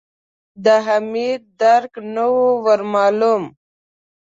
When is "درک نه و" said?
1.61-2.39